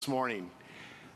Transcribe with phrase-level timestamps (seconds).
[0.00, 0.50] this morning.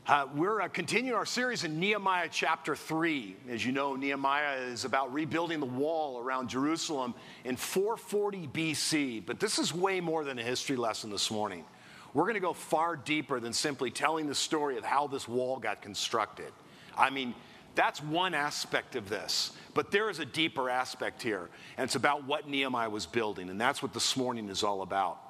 [0.05, 3.35] Uh, we're uh, continuing our series in Nehemiah chapter 3.
[3.49, 9.25] As you know, Nehemiah is about rebuilding the wall around Jerusalem in 440 BC.
[9.25, 11.65] But this is way more than a history lesson this morning.
[12.13, 15.57] We're going to go far deeper than simply telling the story of how this wall
[15.57, 16.53] got constructed.
[16.95, 17.33] I mean,
[17.73, 19.51] that's one aspect of this.
[19.73, 23.49] But there is a deeper aspect here, and it's about what Nehemiah was building.
[23.49, 25.24] And that's what this morning is all about.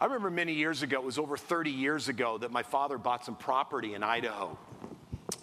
[0.00, 3.24] I remember many years ago, it was over 30 years ago, that my father bought
[3.24, 4.58] some property in Idaho.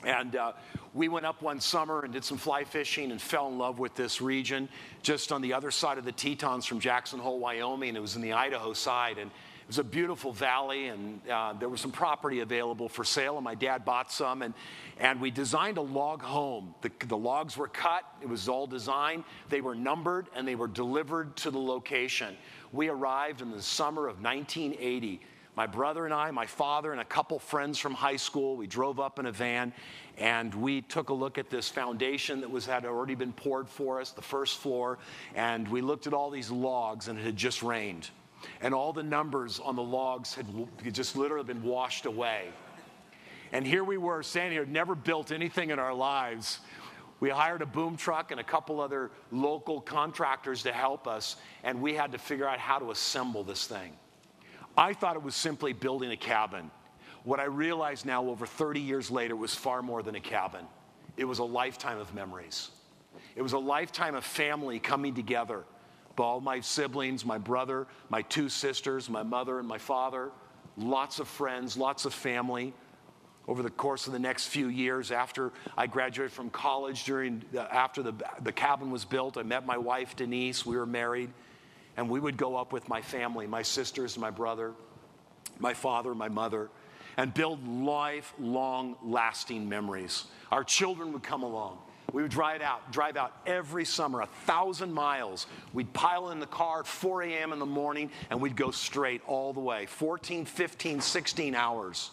[0.04, 0.54] And uh,
[0.94, 3.96] we went up one summer and did some fly fishing and fell in love with
[3.96, 4.68] this region
[5.04, 7.96] just on the other side of the Tetons from Jackson Hole, Wyoming.
[7.96, 9.18] It was in the Idaho side.
[9.18, 13.38] And it was a beautiful valley, and uh, there was some property available for sale,
[13.38, 14.42] and my dad bought some.
[14.42, 14.54] And,
[15.00, 16.76] and we designed a log home.
[16.82, 20.68] The, the logs were cut, it was all designed, they were numbered, and they were
[20.68, 22.36] delivered to the location.
[22.72, 25.22] We arrived in the summer of 1980.
[25.56, 29.02] My brother and I, my father, and a couple friends from high school, we drove
[29.02, 29.74] up in a van
[30.18, 34.00] and we took a look at this foundation that was had already been poured for
[34.00, 35.00] us, the first floor,
[35.36, 38.10] and we looked at all these logs and it had just rained.
[38.62, 40.48] And all the numbers on the logs had
[40.94, 42.48] just literally been washed away.
[43.52, 46.60] And here we were standing here, never built anything in our lives.
[47.22, 51.80] We hired a boom truck and a couple other local contractors to help us, and
[51.80, 53.94] we had to figure out how to assemble this thing.
[54.76, 56.72] I thought it was simply building a cabin.
[57.24, 60.66] What I realize now, over 30 years later, was far more than a cabin.
[61.16, 62.72] It was a lifetime of memories.
[63.36, 65.64] It was a lifetime of family coming together.
[66.18, 70.30] All my siblings, my brother, my two sisters, my mother, and my father,
[70.78, 72.74] lots of friends, lots of family
[73.52, 78.02] over the course of the next few years after I graduated from college, during after
[78.02, 78.14] the,
[78.44, 80.66] the cabin was built, I met my wife Denise.
[80.66, 81.30] We were married,
[81.98, 84.72] and we would go up with my family, my sisters, my brother,
[85.60, 86.70] my father, my mother,
[87.18, 90.28] and build lifelong, lasting memories.
[90.50, 91.78] Our children would come along.
[92.14, 95.46] We would drive out, drive out every summer, a thousand miles.
[95.74, 97.52] We'd pile in the car at 4 a.m.
[97.52, 102.12] in the morning, and we'd go straight all the way 14, 15, 16 hours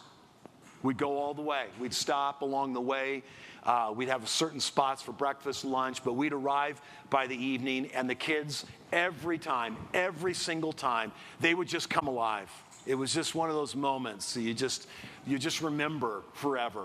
[0.82, 1.66] We'd go all the way.
[1.80, 3.22] We'd stop along the way.
[3.64, 6.80] Uh, we'd have certain spots for breakfast, lunch, but we'd arrive
[7.10, 12.06] by the evening, and the kids, every time, every single time, they would just come
[12.06, 12.50] alive.
[12.86, 14.86] It was just one of those moments that you just,
[15.26, 16.84] you just remember forever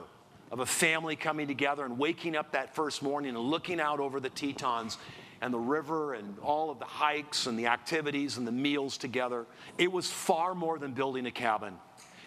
[0.52, 4.20] of a family coming together and waking up that first morning and looking out over
[4.20, 4.98] the Tetons
[5.42, 9.46] and the river and all of the hikes and the activities and the meals together.
[9.78, 11.74] It was far more than building a cabin.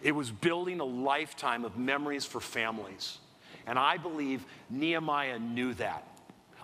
[0.06, 3.18] It was building a lifetime of memories for families.
[3.66, 6.06] And I believe Nehemiah knew that.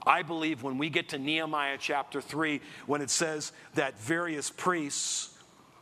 [0.06, 5.36] I believe when we get to Nehemiah chapter 3, when it says that various priests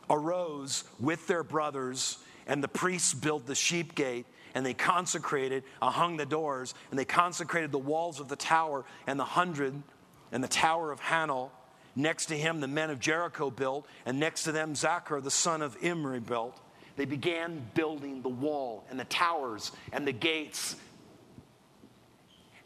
[0.09, 2.17] arose with their brothers,
[2.47, 6.97] and the priests built the sheep gate, and they consecrated, uh, hung the doors, and
[6.97, 9.83] they consecrated the walls of the tower and the hundred
[10.31, 11.51] and the tower of Hanel.
[11.95, 15.61] Next to him, the men of Jericho built, and next to them, Zaccur, the son
[15.61, 16.59] of Imri, built.
[17.01, 20.75] They began building the wall and the towers and the gates.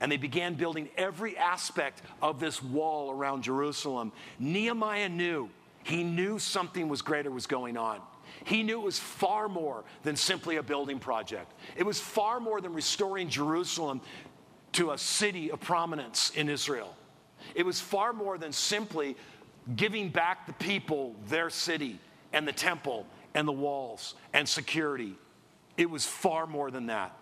[0.01, 4.11] And they began building every aspect of this wall around Jerusalem.
[4.37, 5.49] Nehemiah knew,
[5.83, 8.01] he knew something was greater was going on.
[8.43, 11.53] He knew it was far more than simply a building project.
[11.77, 14.01] It was far more than restoring Jerusalem
[14.73, 16.93] to a city of prominence in Israel.
[17.55, 19.15] It was far more than simply
[19.77, 21.99] giving back the people their city
[22.33, 25.13] and the temple and the walls and security.
[25.77, 27.15] It was far more than that.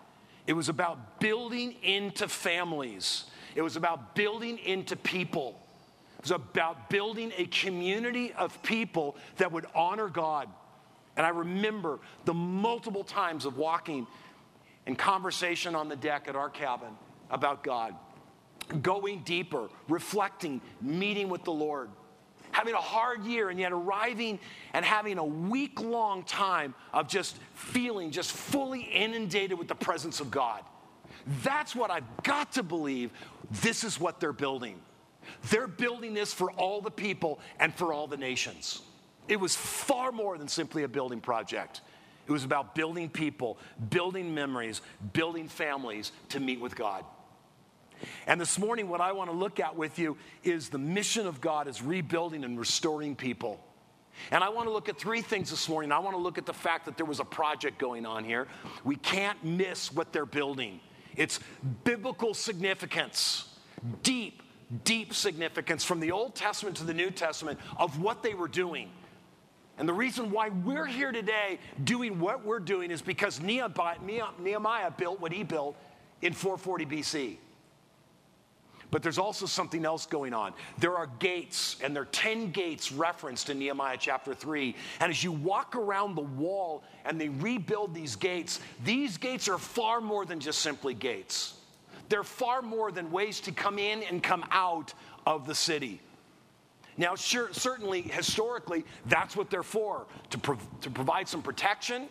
[0.46, 3.26] It was about building into families,
[3.56, 5.60] it was about building into people.
[6.20, 10.48] It was about building a community of people that would honor God.
[11.18, 14.08] And I remember the multiple times of walking
[14.86, 16.96] and conversation on the deck at our cabin
[17.30, 17.94] about God,
[18.82, 21.90] going deeper, reflecting, meeting with the Lord
[22.54, 24.40] having a hard year, and yet arriving
[24.74, 30.22] and having a week long time of just feeling just fully inundated with the presence
[30.22, 30.62] of God.
[31.44, 33.12] That's what I've got to believe.
[33.62, 34.80] This is what they're building.
[35.50, 38.82] They're building this for all the people and for all the nations.
[39.28, 41.82] It was far more than simply a building project.
[42.28, 43.58] It was about building people,
[43.90, 44.82] building memories,
[45.14, 47.04] building families to meet with God.
[48.28, 51.42] And this morning, what I want to look at with you is the mission of
[51.42, 53.60] God is rebuilding and restoring people.
[54.32, 55.92] And I want to look at three things this morning.
[55.92, 58.48] I want to look at the fact that there was a project going on here.
[58.84, 60.80] We can't miss what they're building.
[61.16, 61.40] It's
[61.84, 63.48] biblical significance,
[64.04, 64.42] deep,
[64.84, 68.90] deep significance from the Old Testament to the New Testament of what they were doing.
[69.78, 75.20] And the reason why we're here today doing what we're doing is because Nehemiah built
[75.20, 75.76] what he built
[76.22, 77.38] in 440 BC.
[78.94, 80.54] But there's also something else going on.
[80.78, 84.76] There are gates, and there are 10 gates referenced in Nehemiah chapter 3.
[85.00, 89.58] And as you walk around the wall and they rebuild these gates, these gates are
[89.58, 91.56] far more than just simply gates.
[92.08, 94.94] They're far more than ways to come in and come out
[95.26, 96.00] of the city.
[96.96, 102.08] Now, sure, certainly, historically, that's what they're for to, pro- to provide some protection,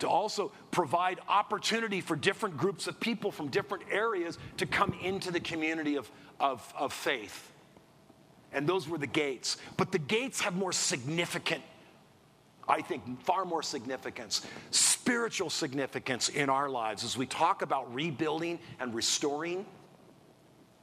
[0.00, 5.30] to also provide opportunity for different groups of people from different areas to come into
[5.30, 6.10] the community of,
[6.40, 7.52] of, of faith.
[8.52, 9.56] And those were the gates.
[9.76, 11.62] But the gates have more significant,
[12.68, 18.58] I think, far more significance, spiritual significance in our lives as we talk about rebuilding
[18.80, 19.66] and restoring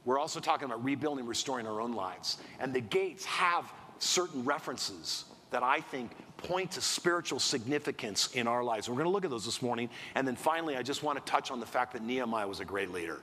[0.04, 2.38] we're also talking about rebuilding, restoring our own lives.
[2.58, 8.64] And the gates have certain references that I think point to spiritual significance in our
[8.64, 8.88] lives.
[8.88, 9.88] We're going to look at those this morning.
[10.14, 12.64] And then finally, I just want to touch on the fact that Nehemiah was a
[12.64, 13.20] great leader,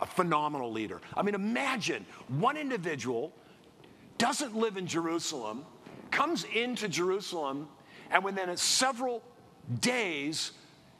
[0.00, 1.00] a phenomenal leader.
[1.16, 3.32] I mean, imagine one individual
[4.18, 5.64] doesn't live in Jerusalem,
[6.10, 7.68] comes into Jerusalem,
[8.10, 9.22] and within several
[9.80, 10.52] days,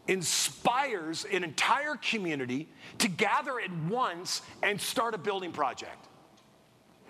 [0.09, 2.69] inspires an entire community
[2.99, 6.09] to gather at once and start a building project.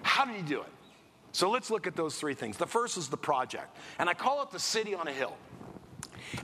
[0.02, 0.68] How did he do it?
[1.32, 2.56] So let's look at those three things.
[2.56, 5.34] The first is the project, and I call it the city on a hill.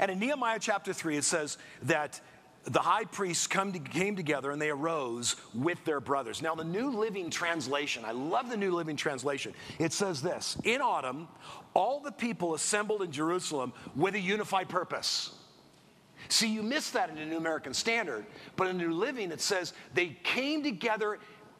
[0.01, 2.21] And in Nehemiah chapter 3, it says that
[2.65, 6.43] the high priests to, came together and they arose with their brothers.
[6.43, 9.55] Now, the New Living Translation, I love the New Living Translation.
[9.79, 11.29] It says this In autumn,
[11.75, 15.33] all the people assembled in Jerusalem with a unified purpose.
[16.29, 18.27] See, you miss that in the New American Standard,
[18.57, 21.19] but in the New Living it says they came together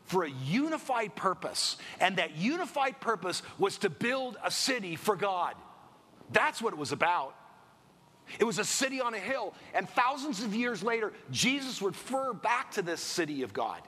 [0.09, 5.55] for a unified purpose, and that unified purpose was to build a city for God.
[6.33, 7.35] That's what it was about.
[8.39, 12.33] It was a city on a hill, and thousands of years later, Jesus would refer
[12.33, 13.81] back to this city of God.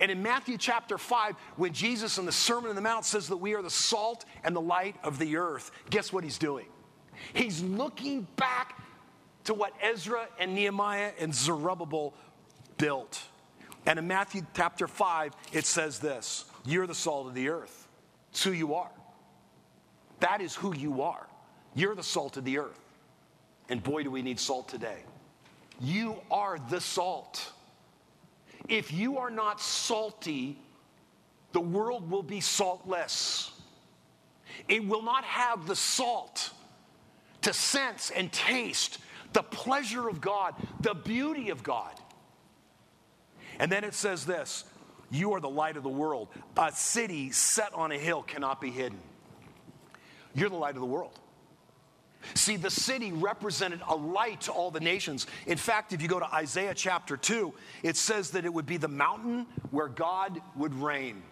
[0.00, 3.38] And in Matthew chapter 5, when Jesus in the Sermon on the Mount says that
[3.38, 6.66] we are the salt and the light of the earth, guess what he's doing?
[7.34, 8.80] He's looking back
[9.44, 12.14] to what Ezra and Nehemiah and Zerubbabel
[12.76, 13.22] built.
[13.88, 17.88] And in Matthew chapter 5, it says this You're the salt of the earth.
[18.30, 18.90] It's who you are.
[20.20, 21.26] That is who you are.
[21.74, 22.78] You're the salt of the earth.
[23.70, 24.98] And boy, do we need salt today.
[25.80, 27.50] You are the salt.
[28.68, 30.58] If you are not salty,
[31.52, 33.52] the world will be saltless.
[34.68, 36.50] It will not have the salt
[37.40, 38.98] to sense and taste
[39.32, 41.94] the pleasure of God, the beauty of God.
[43.58, 44.64] And then it says this
[45.10, 46.28] You are the light of the world.
[46.56, 48.98] A city set on a hill cannot be hidden.
[50.34, 51.18] You're the light of the world.
[52.34, 55.26] See, the city represented a light to all the nations.
[55.46, 57.52] In fact, if you go to Isaiah chapter 2,
[57.82, 61.22] it says that it would be the mountain where God would reign.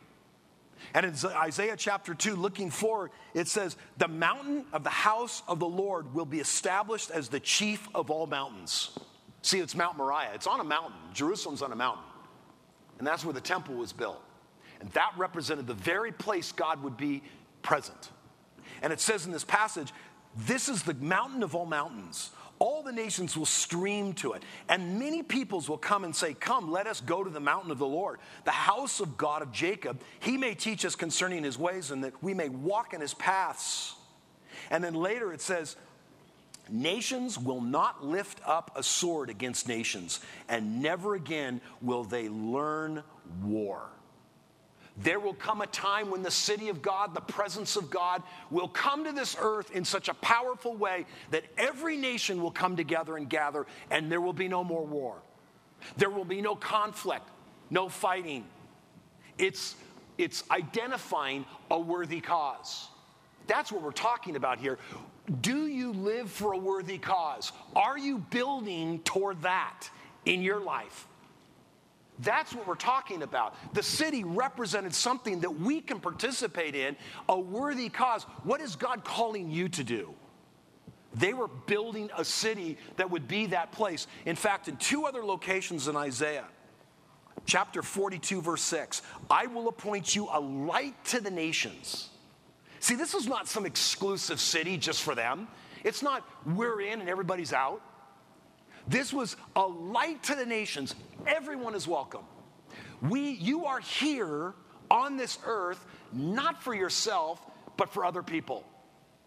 [0.94, 5.58] And in Isaiah chapter 2, looking forward, it says, The mountain of the house of
[5.58, 8.96] the Lord will be established as the chief of all mountains.
[9.42, 10.32] See, it's Mount Moriah.
[10.34, 10.98] It's on a mountain.
[11.14, 12.04] Jerusalem's on a mountain.
[12.98, 14.22] And that's where the temple was built.
[14.80, 17.22] And that represented the very place God would be
[17.62, 18.10] present.
[18.82, 19.92] And it says in this passage,
[20.36, 22.30] This is the mountain of all mountains.
[22.58, 26.70] All the nations will stream to it, and many peoples will come and say, Come,
[26.70, 30.00] let us go to the mountain of the Lord, the house of God of Jacob.
[30.20, 33.94] He may teach us concerning his ways, and that we may walk in his paths.
[34.70, 35.76] And then later it says,
[36.68, 43.02] Nations will not lift up a sword against nations, and never again will they learn
[43.42, 43.88] war.
[44.98, 48.68] There will come a time when the city of God, the presence of God, will
[48.68, 53.16] come to this earth in such a powerful way that every nation will come together
[53.16, 55.16] and gather, and there will be no more war.
[55.98, 57.28] There will be no conflict,
[57.68, 58.46] no fighting.
[59.36, 59.76] It's,
[60.16, 62.88] it's identifying a worthy cause.
[63.46, 64.78] That's what we're talking about here.
[65.40, 67.52] Do you live for a worthy cause?
[67.74, 69.88] Are you building toward that
[70.24, 71.06] in your life?
[72.20, 73.54] That's what we're talking about.
[73.74, 76.96] The city represented something that we can participate in,
[77.28, 78.24] a worthy cause.
[78.44, 80.14] What is God calling you to do?
[81.14, 84.06] They were building a city that would be that place.
[84.24, 86.44] In fact, in two other locations in Isaiah,
[87.46, 92.10] chapter 42, verse 6, I will appoint you a light to the nations.
[92.86, 95.48] See, this is not some exclusive city just for them.
[95.82, 97.82] It's not we're in and everybody's out.
[98.86, 100.94] This was a light to the nations.
[101.26, 102.22] Everyone is welcome.
[103.02, 104.54] We, you are here
[104.88, 107.44] on this earth not for yourself,
[107.76, 108.64] but for other people.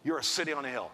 [0.06, 0.90] You're a city on a hill.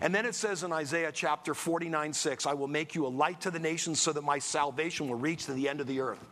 [0.00, 3.40] And then it says in Isaiah chapter 49 6, I will make you a light
[3.42, 6.26] to the nations so that my salvation will reach to the end of the earth.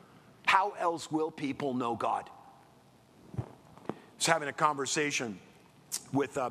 [0.44, 2.28] How else will people know God?
[4.22, 5.36] Was having a conversation
[6.12, 6.50] with uh,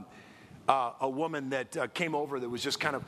[0.67, 3.05] uh, a woman that uh, came over that was just kind of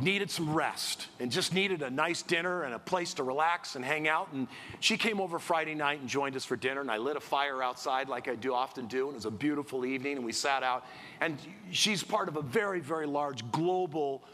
[0.00, 3.84] needed some rest and just needed a nice dinner and a place to relax and
[3.84, 4.32] hang out.
[4.32, 4.48] And
[4.80, 6.80] she came over Friday night and joined us for dinner.
[6.80, 9.04] And I lit a fire outside like I do often do.
[9.06, 10.16] And it was a beautiful evening.
[10.16, 10.86] And we sat out.
[11.20, 11.38] And
[11.70, 14.24] she's part of a very, very large global,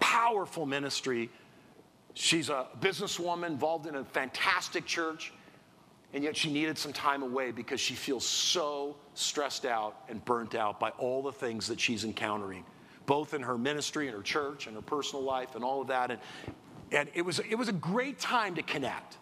[0.00, 1.28] powerful ministry.
[2.14, 5.34] She's a businesswoman involved in a fantastic church.
[6.14, 10.54] And yet she needed some time away because she feels so stressed out and burnt
[10.54, 12.64] out by all the things that she's encountering
[13.08, 16.10] both in her ministry and her church and her personal life and all of that.
[16.10, 16.20] And,
[16.92, 19.16] and it, was, it was a great time to connect.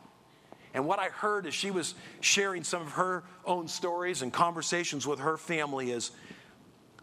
[0.74, 5.06] And what I heard as she was sharing some of her own stories and conversations
[5.06, 6.10] with her family is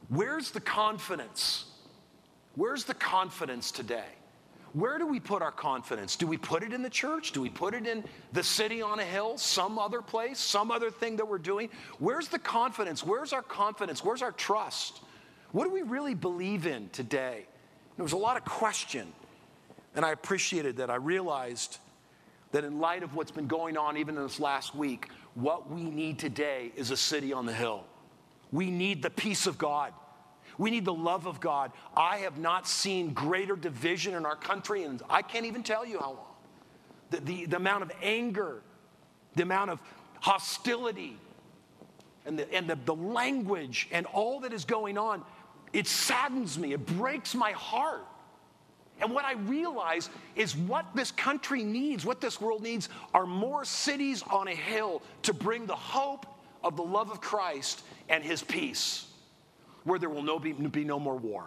[0.09, 1.65] where's the confidence?
[2.55, 4.11] Where's the confidence today?
[4.73, 6.15] Where do we put our confidence?
[6.15, 7.31] Do we put it in the church?
[7.31, 10.89] Do we put it in the city on a hill, some other place, some other
[10.89, 11.69] thing that we're doing?
[11.99, 13.03] Where's the confidence?
[13.03, 14.03] Where's our confidence?
[14.03, 15.01] Where's our trust?
[15.51, 17.45] What do we really believe in today?
[17.97, 19.13] There was a lot of question,
[19.95, 20.89] and I appreciated that.
[20.89, 21.77] I realized
[22.51, 25.83] that in light of what's been going on even in this last week, what we
[25.83, 27.83] need today is a city on the hill.
[28.51, 29.93] We need the peace of God.
[30.57, 31.71] We need the love of God.
[31.95, 35.99] I have not seen greater division in our country, and I can't even tell you
[35.99, 36.33] how long.
[37.09, 38.61] The, the, the amount of anger,
[39.35, 39.79] the amount of
[40.19, 41.17] hostility,
[42.25, 45.23] and, the, and the, the language, and all that is going on.
[45.73, 48.05] It saddens me, it breaks my heart.
[49.01, 53.65] And what I realize is what this country needs, what this world needs, are more
[53.65, 56.25] cities on a hill to bring the hope
[56.63, 59.07] of the love of Christ and his peace,
[59.83, 61.45] where there will no be, be no more war.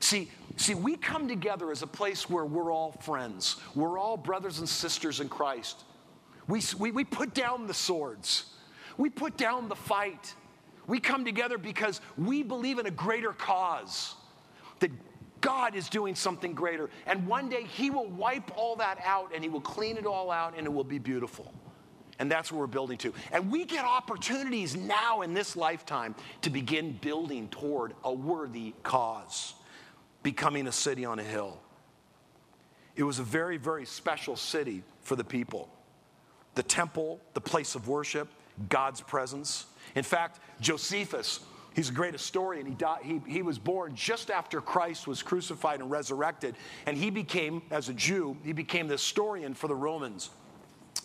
[0.00, 3.56] See, see, we come together as a place where we're all friends.
[3.74, 5.84] We're all brothers and sisters in Christ.
[6.48, 8.46] We, we, we put down the swords.
[8.96, 10.34] We put down the fight.
[10.86, 14.14] We come together because we believe in a greater cause,
[14.80, 14.90] that
[15.40, 16.90] God is doing something greater.
[17.06, 20.30] And one day He will wipe all that out and He will clean it all
[20.30, 21.52] out and it will be beautiful.
[22.20, 23.14] And that's what we're building to.
[23.32, 29.54] And we get opportunities now in this lifetime to begin building toward a worthy cause,
[30.22, 31.58] becoming a city on a hill.
[32.94, 35.70] It was a very, very special city for the people.
[36.56, 38.28] The temple, the place of worship,
[38.68, 39.64] God's presence.
[39.94, 41.40] In fact, Josephus,
[41.74, 42.66] he's a great historian.
[42.66, 46.54] He, died, he, he was born just after Christ was crucified and resurrected.
[46.84, 50.28] And he became, as a Jew, he became the historian for the Romans.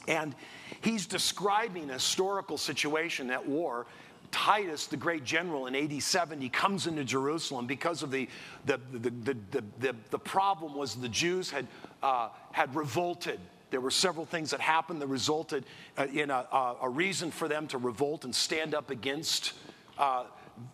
[0.10, 0.36] And
[0.81, 3.86] he's describing a historical situation at war.
[4.31, 8.27] Titus, the great general in AD 70, comes into Jerusalem because of the,
[8.65, 9.38] the, the,
[9.79, 11.67] the, the, problem was the Jews had,
[12.03, 13.39] uh, had revolted
[13.72, 15.65] there were several things that happened that resulted
[15.98, 16.45] uh, in a,
[16.81, 19.53] a, reason for them to revolt and stand up against
[19.98, 20.25] uh,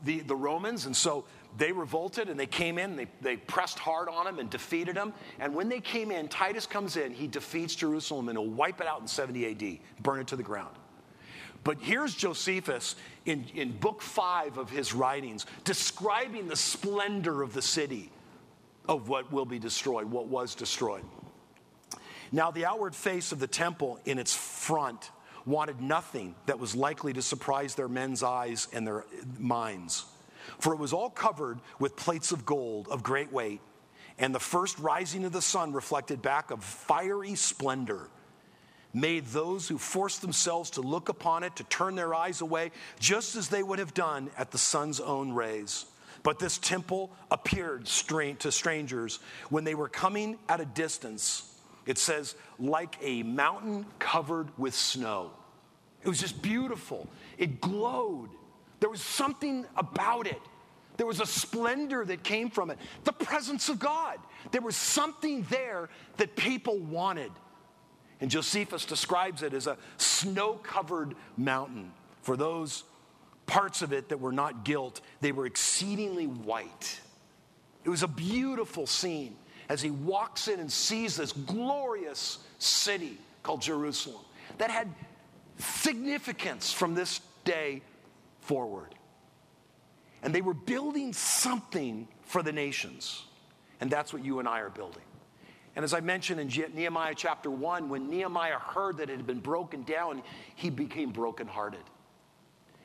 [0.03, 0.86] the, the Romans.
[0.86, 1.25] And so
[1.58, 5.13] they revolted and they came in, they, they pressed hard on them and defeated them.
[5.39, 8.88] And when they came in, Titus comes in, he defeats Jerusalem and he'll wipe it
[8.88, 10.75] out in 70 AD, burn it to the ground.
[11.63, 17.62] But here's Josephus in, in book five of his writings describing the splendor of the
[17.62, 18.12] city
[18.88, 21.03] of what will be destroyed, what was destroyed.
[22.31, 25.12] Now, the outward face of the temple in its front
[25.46, 29.05] wanted nothing that was likely to surprise their men's eyes and their
[29.38, 30.05] minds.
[30.60, 33.62] For it was all covered with plates of gold of great weight,
[34.17, 38.10] and the first rising of the sun reflected back a fiery splendor,
[38.93, 43.36] made those who forced themselves to look upon it to turn their eyes away, just
[43.36, 45.86] as they would have done at the sun's own rays.
[46.24, 49.19] But this temple appeared to strangers
[49.50, 51.51] when they were coming at a distance
[51.86, 55.31] it says, like a mountain covered with snow.
[56.03, 57.07] It was just beautiful.
[57.38, 58.29] It glowed.
[58.81, 60.41] There was something about it.
[60.97, 62.77] There was a splendor that came from it.
[63.05, 64.17] The presence of God.
[64.51, 67.31] There was something there that people wanted.
[68.19, 71.91] And Josephus describes it as a snow covered mountain.
[72.23, 72.83] For those
[73.45, 77.00] parts of it that were not gilt, they were exceedingly white.
[77.83, 79.35] It was a beautiful scene
[79.69, 84.23] as he walks in and sees this glorious city called Jerusalem
[84.57, 84.88] that had
[85.57, 87.81] significance from this day
[88.51, 88.93] forward.
[90.24, 93.24] And they were building something for the nations.
[93.79, 95.03] And that's what you and I are building.
[95.77, 99.39] And as I mentioned in Nehemiah chapter 1, when Nehemiah heard that it had been
[99.39, 100.22] broken down,
[100.55, 101.79] he became brokenhearted.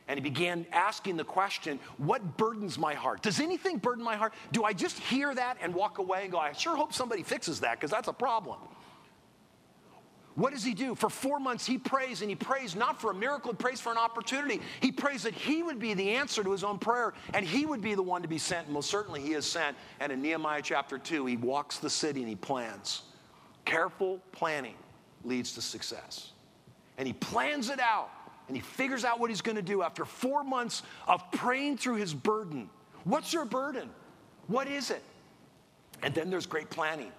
[0.06, 3.22] And he began asking the question, What burdens my heart?
[3.22, 4.34] Does anything burden my heart?
[4.52, 7.58] Do I just hear that and walk away and go, I sure hope somebody fixes
[7.60, 8.60] that because that's a problem?
[10.36, 10.94] What does he do?
[10.94, 13.90] For four months, he prays, and he prays not for a miracle, he prays for
[13.90, 14.60] an opportunity.
[14.80, 17.80] He prays that he would be the answer to his own prayer, and he would
[17.80, 18.66] be the one to be sent.
[18.66, 19.78] And most certainly, he is sent.
[19.98, 23.02] And in Nehemiah chapter 2, he walks the city and he plans.
[23.64, 24.76] Careful planning
[25.24, 26.32] leads to success.
[26.98, 28.10] And he plans it out,
[28.48, 31.96] and he figures out what he's going to do after four months of praying through
[31.96, 32.68] his burden.
[33.04, 33.88] What's your burden?
[34.48, 35.02] What is it?
[36.02, 37.10] And then there's great planning.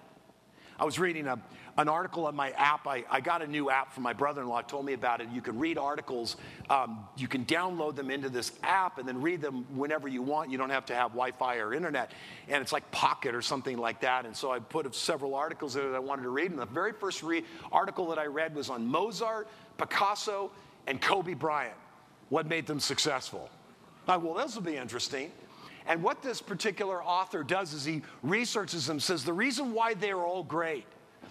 [0.80, 1.38] I was reading a,
[1.76, 2.86] an article on my app.
[2.86, 5.28] I, I got a new app from my brother in law, told me about it.
[5.32, 6.36] You can read articles,
[6.70, 10.50] um, you can download them into this app and then read them whenever you want.
[10.50, 12.12] You don't have to have Wi Fi or internet.
[12.48, 14.24] And it's like Pocket or something like that.
[14.24, 16.50] And so I put several articles there that I wanted to read.
[16.52, 20.52] And the very first re- article that I read was on Mozart, Picasso,
[20.86, 21.76] and Kobe Bryant.
[22.28, 23.50] What made them successful?
[24.06, 25.32] I well, this will be interesting.
[25.88, 30.10] And what this particular author does is he researches them, says the reason why they
[30.10, 30.84] are all great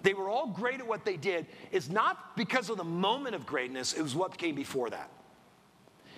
[0.04, 1.48] they were all great at what they did.
[1.72, 5.10] is not because of the moment of greatness, it was what came before that.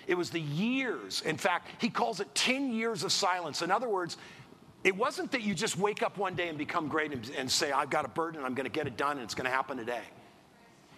[0.06, 1.22] It was the years.
[1.22, 3.62] In fact, he calls it 10 years of silence.
[3.62, 4.16] In other words,
[4.82, 7.70] it wasn't that you just wake up one day and become great and, and say,
[7.70, 9.76] I've got a burden, I'm going to get it done, and it's going to happen
[9.76, 10.02] today.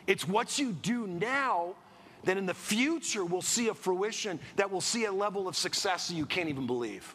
[0.07, 1.75] It's what you do now
[2.25, 6.09] that in the future will see a fruition that will see a level of success
[6.09, 7.15] that you can't even believe.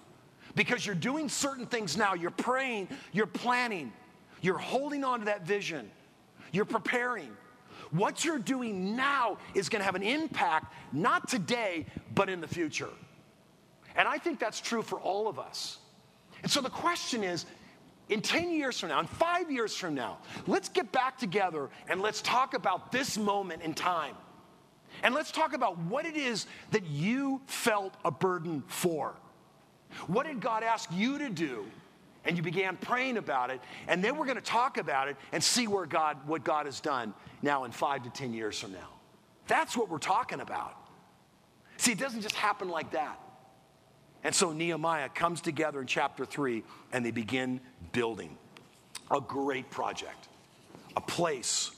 [0.58, 3.94] Because you're doing certain things now, you're praying, you're planning,
[4.42, 5.90] you're holding on to that vision.
[6.52, 7.30] You're preparing.
[7.92, 11.86] What you're doing now is going to have an impact, not today,
[12.16, 12.90] but in the future.
[13.96, 15.78] And I think that's true for all of us.
[16.42, 17.46] And so the question is
[18.10, 22.02] in 10 years from now, in five years from now, let's get back together and
[22.02, 24.16] let's talk about this moment in time.
[25.04, 29.14] And let's talk about what it is that you felt a burden for.
[30.08, 31.66] What did God ask you to do
[32.26, 35.42] and you began praying about it, and then we're going to talk about it and
[35.42, 38.90] see where God, what God has done now in five to 10 years from now.
[39.48, 40.76] That's what we're talking about.
[41.78, 43.18] See, it doesn't just happen like that.
[44.24, 47.62] And so Nehemiah comes together in chapter three and they begin
[47.94, 48.38] building
[49.10, 50.28] a great project,
[50.98, 51.72] a place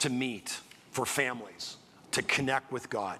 [0.00, 1.76] to meet for families,
[2.10, 3.18] to connect with God.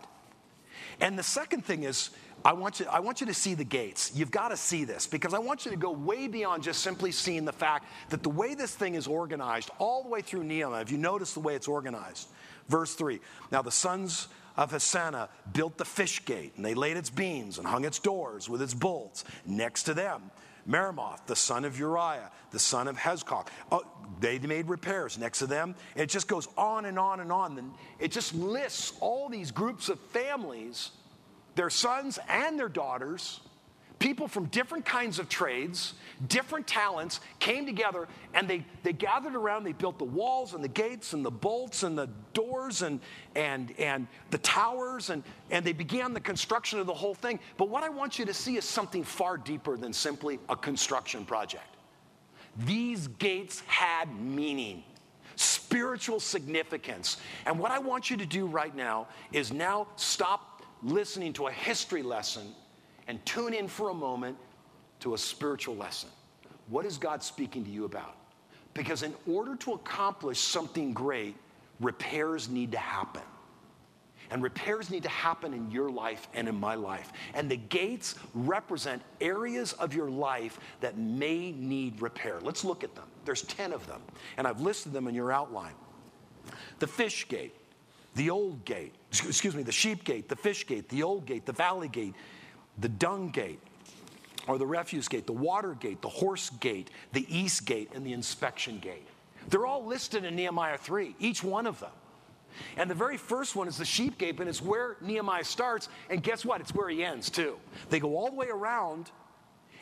[1.00, 2.10] And the second thing is,
[2.46, 4.12] I want, you, I want you to see the gates.
[4.14, 7.10] You've got to see this because I want you to go way beyond just simply
[7.10, 10.80] seeing the fact that the way this thing is organized, all the way through Nehemiah,
[10.80, 12.28] if you notice the way it's organized.
[12.68, 13.18] Verse 3
[13.50, 17.66] Now the sons of Hassenaah built the fish gate, and they laid its beams and
[17.66, 19.24] hung its doors with its bolts.
[19.44, 20.30] Next to them,
[20.68, 23.48] Meremoth, the son of Uriah, the son of Hezkok.
[23.72, 23.82] Oh,
[24.20, 25.74] they made repairs next to them.
[25.96, 27.74] It just goes on and on and on.
[27.98, 30.92] It just lists all these groups of families
[31.56, 33.40] their sons and their daughters,
[33.98, 35.94] people from different kinds of trades,
[36.28, 39.64] different talents, came together and they, they gathered around.
[39.64, 43.00] They built the walls and the gates and the bolts and the doors and,
[43.34, 47.40] and, and the towers, and, and they began the construction of the whole thing.
[47.56, 51.24] But what I want you to see is something far deeper than simply a construction
[51.24, 51.64] project.
[52.66, 54.82] These gates had meaning
[55.36, 57.18] spiritual significance.
[57.44, 61.52] And what I want you to do right now is now stop listening to a
[61.52, 62.54] history lesson
[63.08, 64.36] and tune in for a moment
[65.00, 66.10] to a spiritual lesson.
[66.68, 68.16] What is God speaking to you about?
[68.74, 71.36] Because in order to accomplish something great,
[71.80, 73.22] repairs need to happen.
[74.30, 77.12] And repairs need to happen in your life and in my life.
[77.34, 82.40] And the gates represent areas of your life that may need repair.
[82.42, 83.04] Let's look at them.
[83.24, 84.02] There's 10 of them,
[84.36, 85.74] and I've listed them in your outline.
[86.80, 87.54] The fish gate
[88.16, 91.52] the old gate, excuse me, the sheep gate, the fish gate, the old gate, the
[91.52, 92.14] valley gate,
[92.78, 93.60] the dung gate,
[94.46, 98.12] or the refuse gate, the water gate, the horse gate, the east gate, and the
[98.12, 99.06] inspection gate.
[99.48, 101.90] They're all listed in Nehemiah 3, each one of them.
[102.76, 105.88] And the very first one is the sheep gate, and it's where Nehemiah starts.
[106.08, 106.60] And guess what?
[106.60, 107.58] It's where he ends, too.
[107.90, 109.10] They go all the way around,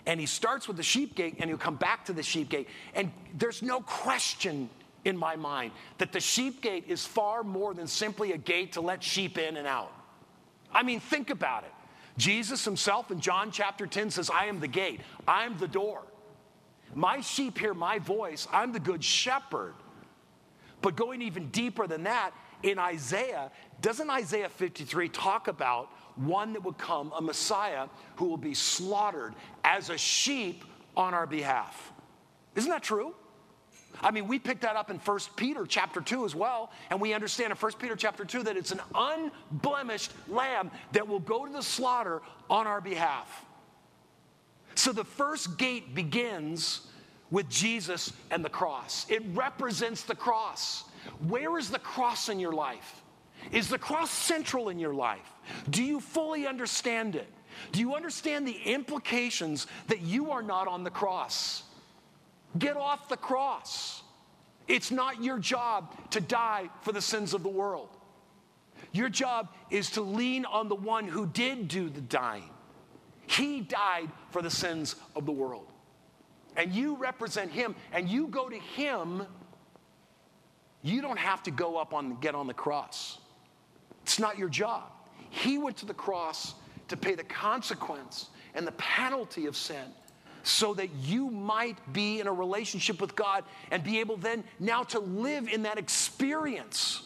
[0.06, 2.68] and he starts with the sheep gate, and he'll come back to the sheep gate.
[2.94, 4.68] And there's no question
[5.04, 8.80] in my mind that the sheep gate is far more than simply a gate to
[8.80, 9.92] let sheep in and out.
[10.72, 11.72] I mean, think about it.
[12.16, 16.02] Jesus himself in John chapter 10 says, I am the gate, I'm the door.
[16.94, 19.74] My sheep hear my voice, I'm the good shepherd.
[20.80, 26.62] But going even deeper than that, in Isaiah, doesn't Isaiah 53 talk about one that
[26.62, 30.64] would come, a Messiah who will be slaughtered as a sheep
[30.96, 31.92] on our behalf?
[32.54, 33.14] Isn't that true?
[34.00, 37.14] I mean, we picked that up in 1 Peter chapter 2 as well, and we
[37.14, 41.52] understand in 1 Peter chapter 2 that it's an unblemished lamb that will go to
[41.52, 43.44] the slaughter on our behalf.
[44.74, 46.88] So the first gate begins
[47.30, 49.06] with Jesus and the cross.
[49.08, 50.84] It represents the cross.
[51.28, 53.02] Where is the cross in your life?
[53.52, 55.32] Is the cross central in your life?
[55.70, 57.28] Do you fully understand it?
[57.72, 61.62] Do you understand the implications that you are not on the cross?
[62.58, 64.02] Get off the cross.
[64.68, 67.88] It's not your job to die for the sins of the world.
[68.92, 72.50] Your job is to lean on the one who did do the dying.
[73.26, 75.66] He died for the sins of the world.
[76.56, 79.26] And you represent him and you go to him.
[80.82, 83.18] You don't have to go up on get on the cross.
[84.02, 84.84] It's not your job.
[85.30, 86.54] He went to the cross
[86.88, 89.92] to pay the consequence and the penalty of sin
[90.44, 94.84] so that you might be in a relationship with God and be able then now
[94.84, 97.02] to live in that experience.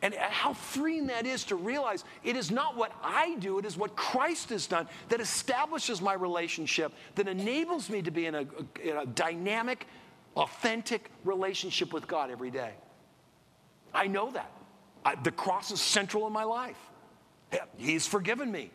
[0.00, 3.76] And how freeing that is to realize it is not what I do, it is
[3.76, 8.44] what Christ has done that establishes my relationship, that enables me to be in a,
[8.82, 9.86] in a dynamic,
[10.34, 12.72] authentic relationship with God every day.
[13.94, 14.50] I know that.
[15.04, 16.78] I, the cross is central in my life.
[17.76, 18.70] He's forgiven me.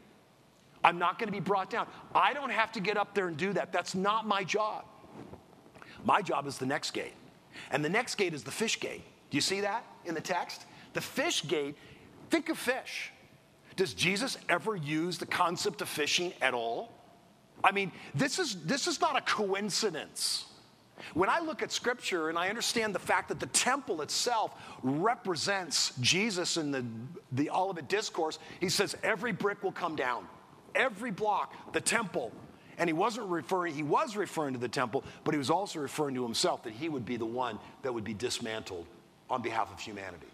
[0.87, 1.85] I'm not going to be brought down.
[2.15, 3.73] I don't have to get up there and do that.
[3.73, 4.85] That's not my job.
[6.05, 7.13] My job is the next gate.
[7.71, 9.03] And the next gate is the fish gate.
[9.29, 10.63] Do you see that in the text?
[10.93, 11.75] The fish gate,
[12.29, 13.11] think of fish.
[13.75, 16.93] Does Jesus ever use the concept of fishing at all?
[17.65, 20.45] I mean, this is, this is not a coincidence.
[21.13, 25.91] When I look at scripture and I understand the fact that the temple itself represents
[25.99, 26.85] Jesus in the,
[27.33, 30.25] the Olivet Discourse, he says every brick will come down
[30.75, 32.31] every block, the temple.
[32.77, 36.15] And he wasn't referring, he was referring to the temple, but he was also referring
[36.15, 38.85] to himself that he would be the one that would be dismantled
[39.29, 40.27] on behalf of humanity.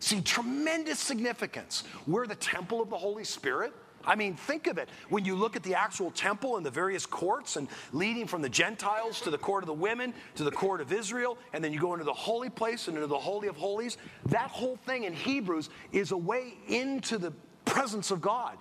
[0.00, 1.84] See, tremendous significance.
[2.06, 3.72] We're the temple of the Holy Spirit.
[4.04, 4.88] I mean, think of it.
[5.08, 8.48] When you look at the actual temple and the various courts and leading from the
[8.48, 11.80] Gentiles to the court of the women to the court of Israel, and then you
[11.80, 15.12] go into the holy place and into the Holy of Holies, that whole thing in
[15.12, 17.32] Hebrews is a way into the
[17.64, 18.56] presence of God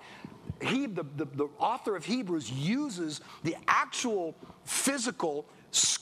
[0.61, 5.47] he, the, the, the author of Hebrews uses the actual physical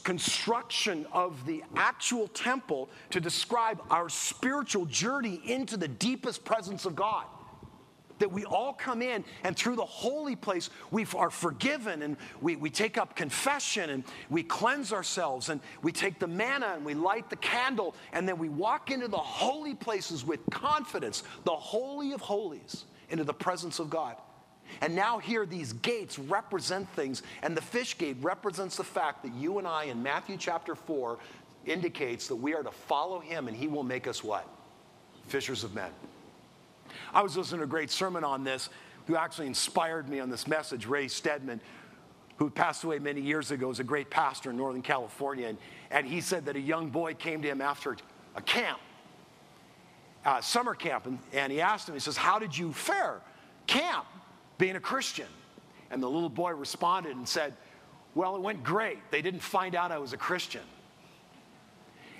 [0.04, 6.96] construction of the actual temple to describe our spiritual journey into the deepest presence of
[6.96, 7.26] God.
[8.20, 12.56] That we all come in and through the holy place we are forgiven and we,
[12.56, 16.94] we take up confession and we cleanse ourselves and we take the manna and we
[16.94, 22.14] light the candle and then we walk into the holy places with confidence, the holy
[22.14, 24.16] of holies, into the presence of God.
[24.82, 29.34] And now here these gates represent things, and the fish gate represents the fact that
[29.34, 31.18] you and I in Matthew chapter 4
[31.66, 34.48] indicates that we are to follow him and he will make us what?
[35.28, 35.90] Fishers of men.
[37.14, 38.70] I was listening to a great sermon on this
[39.08, 41.62] who actually inspired me on this message, Ray Stedman,
[42.38, 45.48] who passed away many years ago, was a great pastor in Northern California.
[45.48, 45.58] And,
[45.92, 47.96] and he said that a young boy came to him after
[48.36, 48.80] a camp,
[50.26, 53.22] uh, summer camp, and, and he asked him, he says, How did you fare?
[53.68, 54.06] Camp
[54.58, 55.28] being a Christian?
[55.92, 57.54] And the little boy responded and said,
[58.14, 59.00] Well, it went great.
[59.12, 60.64] They didn't find out I was a Christian.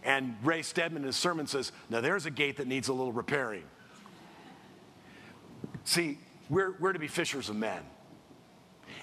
[0.04, 3.12] And Ray Stedman in his sermon says, Now there's a gate that needs a little
[3.12, 3.64] repairing.
[5.84, 6.20] See,
[6.50, 7.82] we're, we're to be fishers of men.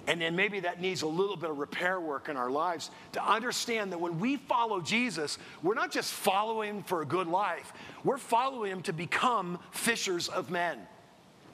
[0.06, 3.24] And then maybe that needs a little bit of repair work in our lives to
[3.24, 8.18] understand that when we follow Jesus, we're not just following for a good life, we're
[8.18, 10.78] following him to become fishers of men.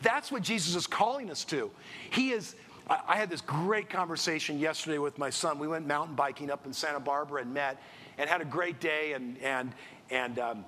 [0.02, 1.70] That's what Jesus is calling us to.
[2.10, 2.54] He is.
[2.90, 5.58] I had this great conversation yesterday with my son.
[5.58, 7.82] We went mountain biking up in Santa Barbara and met
[8.16, 9.72] and had a great day and and
[10.10, 10.64] and um,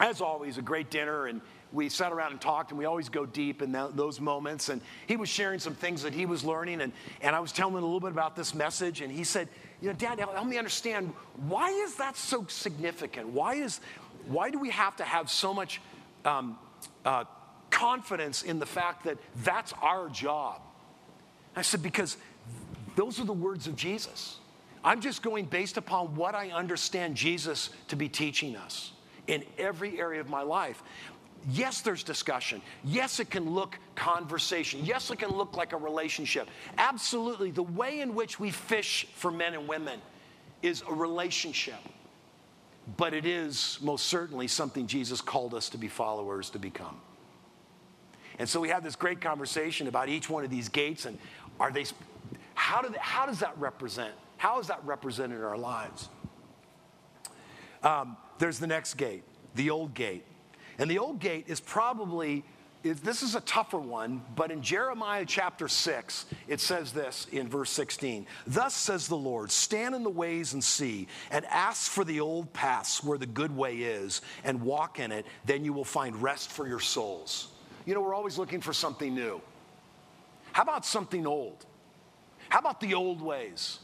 [0.00, 1.40] as always a great dinner and
[1.72, 4.80] we sat around and talked and we always go deep in that, those moments and
[5.06, 7.82] he was sharing some things that he was learning and, and i was telling him
[7.82, 9.48] a little bit about this message and he said
[9.80, 11.12] you know dad help me understand
[11.48, 13.80] why is that so significant why is
[14.26, 15.80] why do we have to have so much
[16.24, 16.58] um,
[17.04, 17.24] uh,
[17.80, 20.60] confidence in the fact that that's our job.
[21.56, 22.18] I said, because
[22.94, 24.36] those are the words of Jesus.
[24.84, 28.92] I'm just going based upon what I understand Jesus to be teaching us
[29.26, 30.82] in every area of my life.
[31.50, 32.60] Yes, there's discussion.
[32.84, 34.80] Yes, it can look conversation.
[34.84, 36.48] Yes, it can look like a relationship.
[36.76, 37.50] Absolutely.
[37.50, 40.00] The way in which we fish for men and women
[40.62, 41.80] is a relationship.
[42.98, 47.00] But it is most certainly something Jesus called us to be followers to become.
[48.40, 51.18] And so we had this great conversation about each one of these gates and
[51.60, 51.84] are they,
[52.54, 54.14] how, do they, how does that represent?
[54.38, 56.08] How is that represented in our lives?
[57.82, 59.24] Um, there's the next gate,
[59.56, 60.24] the old gate.
[60.78, 62.42] And the old gate is probably,
[62.82, 67.68] this is a tougher one, but in Jeremiah chapter 6, it says this in verse
[67.68, 72.20] 16 Thus says the Lord, stand in the ways and see, and ask for the
[72.20, 76.22] old paths where the good way is, and walk in it, then you will find
[76.22, 77.48] rest for your souls.
[77.90, 79.40] You know, we're always looking for something new.
[80.52, 81.66] How about something old?
[82.48, 83.80] How about the old ways?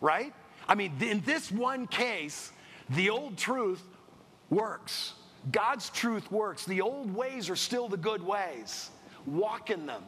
[0.00, 0.32] Right?
[0.68, 2.52] I mean, in this one case,
[2.90, 3.82] the old truth
[4.50, 5.14] works.
[5.50, 6.64] God's truth works.
[6.64, 8.88] The old ways are still the good ways.
[9.26, 10.04] Walk in them.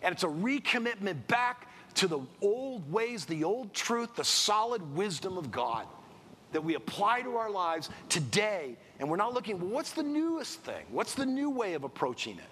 [0.00, 5.36] And it's a recommitment back to the old ways, the old truth, the solid wisdom
[5.36, 5.86] of God
[6.52, 8.78] that we apply to our lives today.
[8.98, 10.84] And we're not looking, well, what's the newest thing?
[10.90, 12.44] What's the new way of approaching it?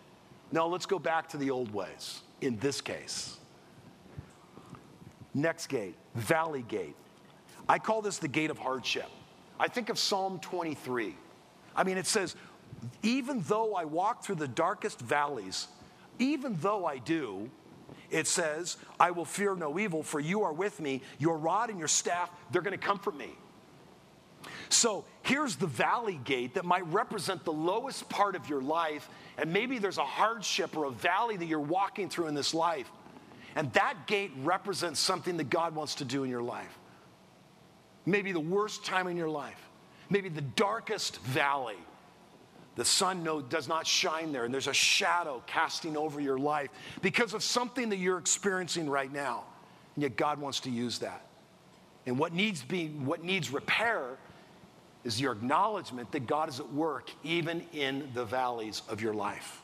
[0.52, 3.38] No, let's go back to the old ways in this case.
[5.32, 6.94] Next gate, Valley Gate.
[7.68, 9.08] I call this the gate of hardship.
[9.58, 11.16] I think of Psalm 23.
[11.74, 12.36] I mean, it says,
[13.02, 15.68] even though I walk through the darkest valleys,
[16.18, 17.50] even though I do,
[18.10, 21.02] it says, I will fear no evil, for you are with me.
[21.18, 23.30] Your rod and your staff, they're going to comfort me.
[24.74, 29.08] So here's the valley gate that might represent the lowest part of your life.
[29.38, 32.90] And maybe there's a hardship or a valley that you're walking through in this life.
[33.54, 36.76] And that gate represents something that God wants to do in your life.
[38.04, 39.60] Maybe the worst time in your life,
[40.10, 41.78] maybe the darkest valley.
[42.74, 46.70] The sun no, does not shine there, and there's a shadow casting over your life
[47.00, 49.44] because of something that you're experiencing right now.
[49.94, 51.24] And yet, God wants to use that.
[52.04, 54.18] And what needs, being, what needs repair
[55.04, 59.62] is your acknowledgement that God is at work even in the valleys of your life,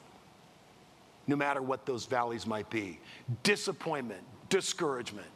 [1.26, 3.00] no matter what those valleys might be
[3.42, 5.26] disappointment, discouragement.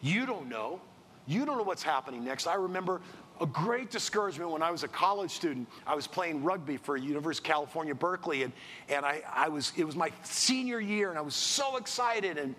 [0.00, 0.80] You don't know.
[1.26, 2.46] You don't know what's happening next.
[2.46, 3.00] I remember
[3.40, 5.68] a great discouragement when I was a college student.
[5.86, 8.52] I was playing rugby for University of California, Berkeley, and,
[8.88, 12.38] and I, I was, it was my senior year, and I was so excited.
[12.38, 12.54] And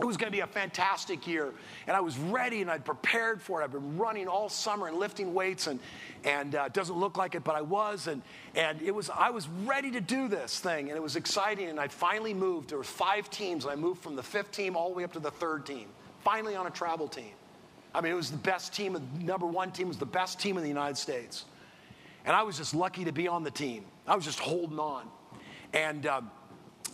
[0.00, 1.52] it was going to be a fantastic year.
[1.86, 3.64] And I was ready and I'd prepared for it.
[3.64, 5.80] I've been running all summer and lifting weights, and,
[6.24, 8.06] and uh, it doesn't look like it, but I was.
[8.06, 8.22] And,
[8.54, 11.68] and it was, I was ready to do this thing, and it was exciting.
[11.68, 12.70] And I finally moved.
[12.70, 15.12] There were five teams, and I moved from the fifth team all the way up
[15.14, 15.88] to the third team,
[16.22, 17.32] finally on a travel team.
[17.92, 20.56] I mean, it was the best team, the number one team was the best team
[20.56, 21.46] in the United States.
[22.24, 23.84] And I was just lucky to be on the team.
[24.06, 25.06] I was just holding on.
[25.72, 26.30] And um,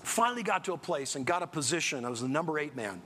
[0.04, 2.04] Finally got to a place and got a position.
[2.04, 3.00] I was the number eight man.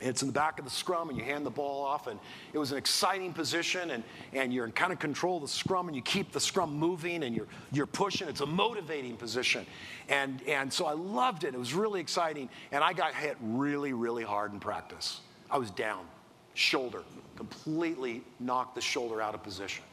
[0.00, 2.20] It's in the back of the scrum, and you hand the ball off, and
[2.52, 5.86] it was an exciting position, and, and you're in kind of control of the scrum,
[5.86, 8.28] and you keep the scrum moving, and you're, you're pushing.
[8.28, 9.64] It's a motivating position.
[10.08, 11.54] And, and so I loved it.
[11.54, 15.20] It was really exciting, and I got hit really, really hard in practice.
[15.50, 16.04] I was down,
[16.52, 17.02] shoulder,
[17.36, 19.84] completely knocked the shoulder out of position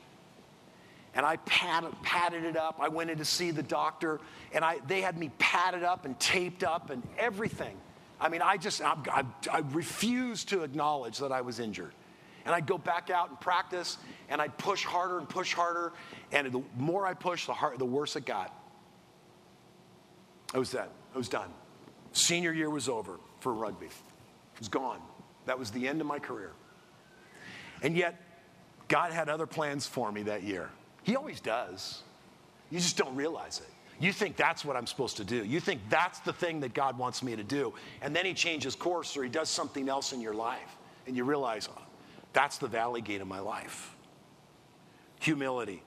[1.14, 2.78] and I padded, padded it up.
[2.80, 4.20] I went in to see the doctor,
[4.54, 7.76] and I, they had me padded up and taped up and everything.
[8.20, 11.94] I mean, I just, I, I, I refused to acknowledge that I was injured.
[12.46, 13.98] And I'd go back out and practice,
[14.30, 15.94] and I'd push harder and push harder.
[16.32, 18.56] And the more I pushed, the, hard, the worse it got.
[20.54, 20.90] I was done.
[21.14, 21.50] I was done.
[22.14, 23.88] Senior year was over for rugby.
[23.88, 25.00] It was gone.
[25.46, 26.52] That was the end of my career.
[27.82, 28.20] And yet,
[28.88, 30.70] God had other plans for me that year.
[31.04, 32.04] He always does.
[32.70, 33.70] You just don't realize it.
[34.00, 35.44] You think that's what I'm supposed to do.
[35.44, 37.74] You think that's the thing that God wants me to do.
[38.02, 40.76] And then he changes course or he does something else in your life.
[41.06, 41.82] And you realize oh,
[42.34, 43.96] that's the valley gate of my life.
[45.20, 45.84] Humility.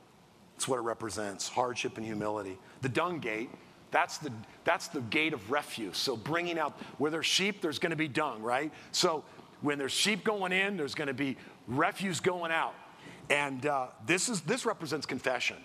[0.55, 2.57] That's what it represents hardship and humility.
[2.83, 3.50] The dung gate,
[3.90, 4.31] that's the,
[4.62, 5.96] that's the gate of refuse.
[5.96, 8.70] So bringing out, where there's sheep, there's going to be dung, right?
[8.92, 9.24] So
[9.61, 12.74] when there's sheep going in, there's going to be refuse going out.
[13.31, 15.57] And uh, this, is, this represents confession.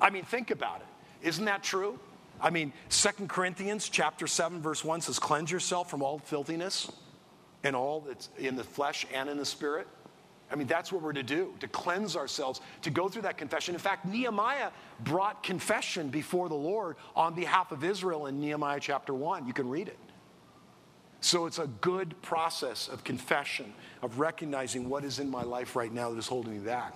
[0.00, 1.26] I mean, think about it.
[1.26, 1.98] Isn't that true?
[2.40, 6.90] I mean, Second Corinthians chapter 7, verse 1 says, Cleanse yourself from all filthiness
[7.64, 9.88] and all that's in the flesh and in the spirit.
[10.50, 13.74] I mean, that's what we're to do, to cleanse ourselves, to go through that confession.
[13.74, 19.12] In fact, Nehemiah brought confession before the Lord on behalf of Israel in Nehemiah chapter
[19.12, 19.46] 1.
[19.46, 19.98] You can read it.
[21.20, 25.92] So it's a good process of confession, of recognizing what is in my life right
[25.92, 26.94] now that is holding me back.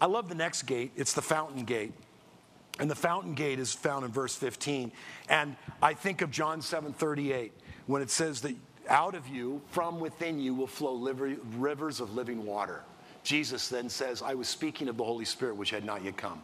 [0.00, 0.92] I love the next gate.
[0.94, 1.92] It's the fountain gate.
[2.78, 4.92] And the fountain gate is found in verse 15.
[5.30, 7.52] And I think of John 7 38
[7.86, 8.54] when it says that
[8.88, 10.96] out of you, from within you, will flow
[11.56, 12.82] rivers of living water.
[13.22, 16.42] Jesus then says, I was speaking of the Holy Spirit, which had not yet come.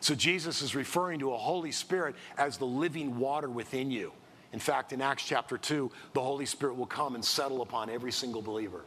[0.00, 4.12] So Jesus is referring to a Holy Spirit as the living water within you.
[4.56, 8.10] In fact, in Acts chapter 2, the Holy Spirit will come and settle upon every
[8.10, 8.86] single believer.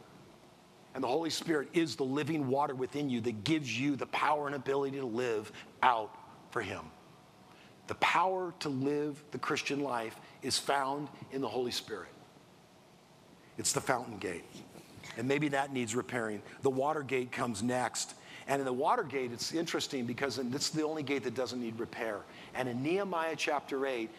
[0.96, 4.48] And the Holy Spirit is the living water within you that gives you the power
[4.48, 6.12] and ability to live out
[6.50, 6.80] for Him.
[7.86, 12.08] The power to live the Christian life is found in the Holy Spirit.
[13.56, 14.42] It's the fountain gate.
[15.18, 16.42] And maybe that needs repairing.
[16.62, 18.14] The water gate comes next.
[18.48, 21.78] And in the water gate, it's interesting because it's the only gate that doesn't need
[21.78, 22.22] repair.
[22.56, 24.10] And in Nehemiah chapter 8,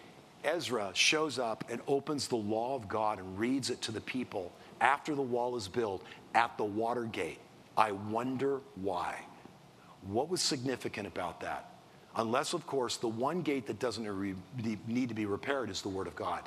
[0.44, 4.52] Ezra shows up and opens the law of God and reads it to the people
[4.80, 7.40] after the wall is built at the water gate.
[7.78, 9.20] I wonder why.
[10.08, 11.68] What was significant about that?
[12.16, 14.06] Unless, of course, the one gate that doesn't
[14.88, 16.42] need to be repaired is the Word of God.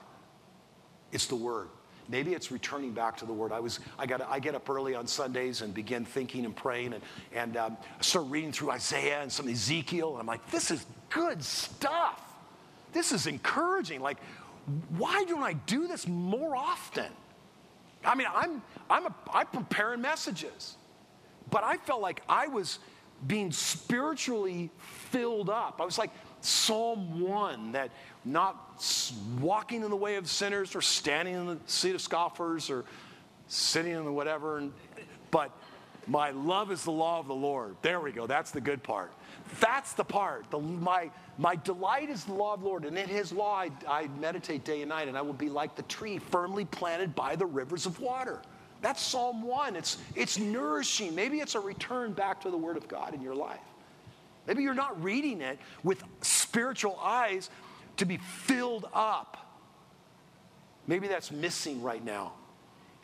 [1.13, 1.69] It's the Word.
[2.09, 3.51] Maybe it's returning back to the Word.
[3.51, 6.93] I was, I got, I get up early on Sundays and begin thinking and praying,
[6.93, 7.03] and
[7.33, 11.43] and um, start reading through Isaiah and some Ezekiel, and I'm like, this is good
[11.43, 12.24] stuff.
[12.95, 14.01] This is encouraging.
[14.01, 14.17] Like,
[14.97, 17.13] why don't I do this more often?
[18.05, 20.77] I mean, I'm I'm a, I'm preparing messages,
[21.51, 22.79] but I felt like I was
[23.27, 24.71] being spiritually
[25.11, 25.81] filled up.
[25.81, 27.91] I was like Psalm 1 that
[28.25, 28.83] not
[29.41, 32.85] walking in the way of sinners or standing in the seat of scoffers or
[33.49, 34.73] sitting in the whatever, and,
[35.31, 35.51] but
[36.07, 37.77] my love is the law of the Lord.
[37.83, 38.27] There we go.
[38.27, 39.12] That's the good part.
[39.61, 40.51] That's the part.
[40.51, 43.71] The, my, my delight is the law of the Lord, and in his law I,
[43.88, 47.37] I meditate day and night, and I will be like the tree firmly planted by
[47.37, 48.40] the rivers of water.
[48.81, 49.77] That's Psalm 1.
[49.77, 51.14] It's, it's nourishing.
[51.14, 53.61] Maybe it's a return back to the Word of God in your life.
[54.47, 57.49] Maybe you're not reading it with spiritual eyes
[57.97, 59.38] to be filled up.
[60.87, 62.33] Maybe that's missing right now.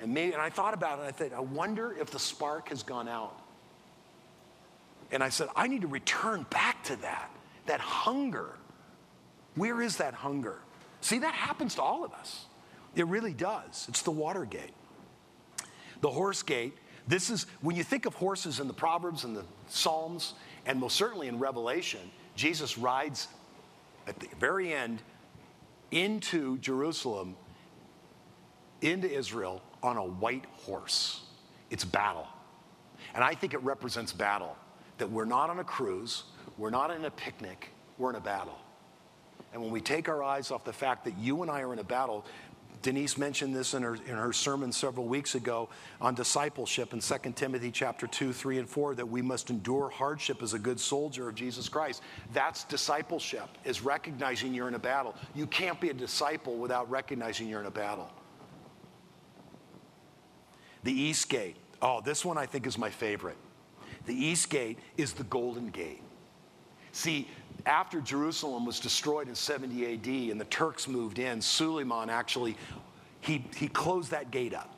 [0.00, 2.82] And, maybe, and I thought about it, I thought, I wonder if the spark has
[2.82, 3.38] gone out.
[5.12, 7.30] And I said, I need to return back to that,
[7.66, 8.50] that hunger.
[9.56, 10.58] Where is that hunger?
[11.00, 12.46] See, that happens to all of us.
[12.94, 13.86] It really does.
[13.88, 14.74] It's the water gate.
[16.00, 16.74] The horse gate,
[17.06, 20.34] this is, when you think of horses in the Proverbs and the Psalms,
[20.64, 22.00] and most certainly in Revelation,
[22.36, 23.28] Jesus rides
[24.06, 25.02] at the very end
[25.90, 27.36] into Jerusalem,
[28.80, 31.22] into Israel on a white horse.
[31.70, 32.26] It's battle.
[33.14, 34.56] And I think it represents battle
[34.98, 36.24] that we're not on a cruise,
[36.58, 38.58] we're not in a picnic, we're in a battle.
[39.52, 41.78] And when we take our eyes off the fact that you and I are in
[41.78, 42.24] a battle,
[42.82, 45.68] Denise mentioned this in her, in her sermon several weeks ago
[46.00, 50.42] on discipleship in 2 Timothy chapter 2, 3, and 4, that we must endure hardship
[50.42, 52.02] as a good soldier of Jesus Christ.
[52.32, 55.14] That's discipleship, is recognizing you're in a battle.
[55.34, 58.10] You can't be a disciple without recognizing you're in a battle.
[60.82, 61.56] The East Gate.
[61.82, 63.36] Oh, this one I think is my favorite.
[64.06, 66.02] The East Gate is the Golden Gate.
[66.92, 67.28] See,
[67.66, 72.56] after Jerusalem was destroyed in 70 AD and the Turks moved in, Suleiman actually
[73.20, 74.74] he, he closed that gate up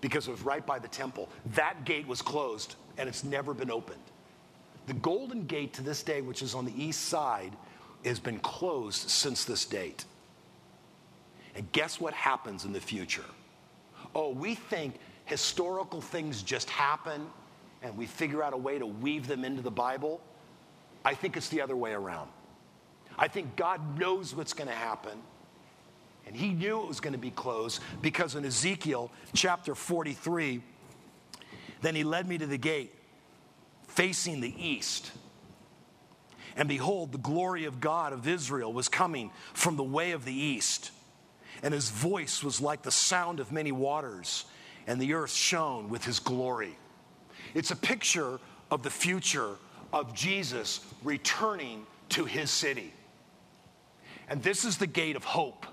[0.00, 1.28] because it was right by the temple.
[1.54, 4.02] That gate was closed and it's never been opened.
[4.86, 7.52] The Golden Gate to this day, which is on the east side,
[8.04, 10.04] has been closed since this date.
[11.54, 13.24] And guess what happens in the future?
[14.14, 17.26] Oh, we think historical things just happen
[17.82, 20.20] and we figure out a way to weave them into the Bible.
[21.04, 22.30] I think it's the other way around.
[23.18, 25.18] I think God knows what's going to happen.
[26.26, 30.62] And he knew it was going to be closed because in Ezekiel chapter 43,
[31.80, 32.94] then he led me to the gate
[33.88, 35.10] facing the east.
[36.56, 40.34] And behold, the glory of God of Israel was coming from the way of the
[40.34, 40.90] east.
[41.62, 44.44] And his voice was like the sound of many waters,
[44.86, 46.76] and the earth shone with his glory.
[47.54, 48.38] It's a picture
[48.70, 49.56] of the future
[49.92, 52.92] of Jesus returning to his city.
[54.28, 55.66] And this is the gate of hope.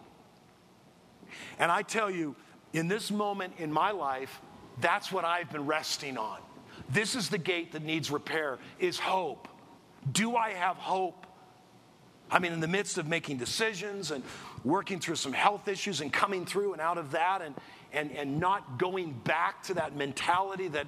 [1.60, 2.36] And I tell you,
[2.74, 4.42] in this moment in my life,
[4.82, 6.40] that's what I've been resting on.
[6.90, 9.48] This is the gate that needs repair is hope.
[10.12, 11.26] Do I have hope?
[12.32, 14.24] I mean, in the midst of making decisions and
[14.64, 17.56] working through some health issues and coming through and out of that and,
[17.94, 20.88] and, and not going back to that mentality that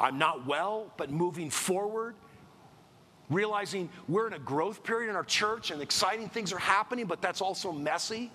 [0.00, 2.14] I'm not well, but moving forward
[3.30, 7.20] realizing we're in a growth period in our church and exciting things are happening, but
[7.20, 8.30] that's also messy.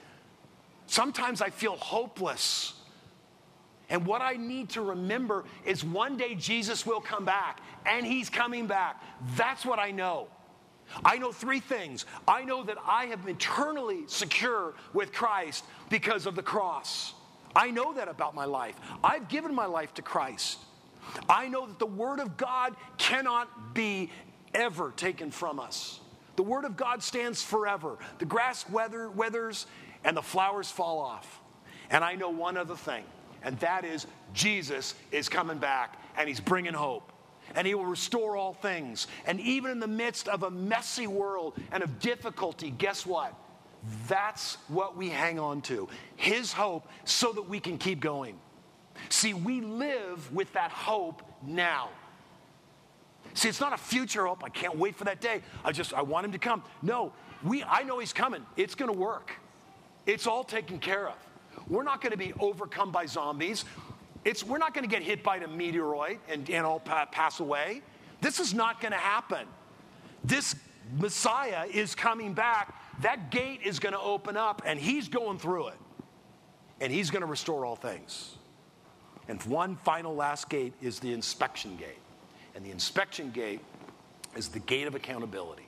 [0.88, 2.74] Sometimes I feel hopeless.
[3.90, 8.30] And what I need to remember is one day Jesus will come back, and he's
[8.30, 9.02] coming back.
[9.36, 10.28] That's what I know.
[11.04, 12.06] I know three things.
[12.28, 17.14] I know that I have been eternally secure with Christ because of the cross.
[17.56, 18.76] I know that about my life.
[19.04, 20.60] I've given my life to Christ.
[21.30, 24.10] I know that the Word of God cannot be
[24.54, 26.00] ever taken from us.
[26.36, 27.98] The Word of God stands forever.
[28.20, 29.68] The grass weather, withers
[30.04, 31.40] and the flowers fall off.
[31.90, 33.04] And I know one other thing,
[33.44, 37.13] and that is Jesus is coming back and he's bringing hope.
[37.56, 39.08] And he will restore all things.
[39.26, 43.34] And even in the midst of a messy world and of difficulty, guess what?
[44.08, 45.90] That's what we hang on to.
[46.16, 48.40] His hope so that we can keep going.
[49.10, 51.90] See, we live with that hope now.
[53.34, 54.44] See, it's not a future hope.
[54.44, 55.42] I can't wait for that day.
[55.66, 56.64] I just I want him to come.
[56.82, 57.14] No,
[57.44, 58.46] we I know he's coming.
[58.56, 59.32] It's going to work.
[60.06, 61.16] It's all taken care of.
[61.68, 63.66] We're not going to be overcome by zombies.
[64.26, 67.40] It's, we're not going to get hit by a meteoroid and, and all pa- pass
[67.40, 67.82] away.
[68.22, 69.48] This is not going to happen.
[70.24, 70.56] This
[70.98, 72.74] Messiah is coming back.
[73.02, 75.78] That gate is going to open up, and he's going through it.
[76.80, 78.36] And he's going to restore all things.
[79.28, 82.00] And one final last gate is the inspection gate.
[82.56, 83.62] And the inspection gate
[84.36, 85.68] is the gate of accountability.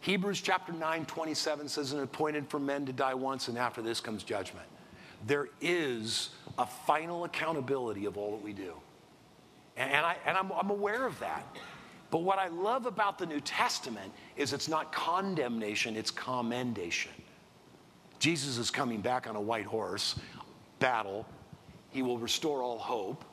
[0.00, 4.00] Hebrews chapter 9, 27 says, And appointed for men to die once, and after this
[4.00, 4.66] comes judgment.
[5.26, 8.74] There is a final accountability of all that we do.
[9.76, 11.44] And, and I, and I'm, I'm aware of that.
[12.10, 17.12] But what I love about the New Testament is it's not condemnation, it's commendation.
[18.18, 20.18] Jesus is coming back on a white horse,
[20.78, 21.26] battle.
[21.90, 23.24] He will restore all hope,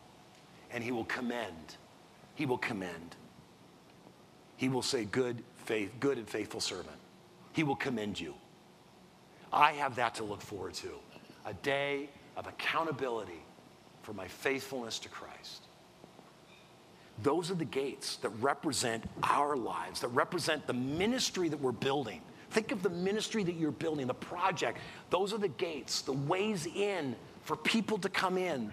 [0.72, 1.76] and he will commend.
[2.36, 3.16] He will commend.
[4.56, 6.96] He will say, Good, faith, good and faithful servant.
[7.54, 8.36] He will commend you.
[9.52, 10.92] I have that to look forward to
[11.48, 13.42] a day of accountability
[14.04, 15.64] for my faithfulness to Christ.
[17.24, 22.22] Those are the gates that represent our lives, that represent the ministry that we're building.
[22.52, 24.78] Think of the ministry that you're building, the project.
[25.10, 28.72] Those are the gates, the ways in for people to come in.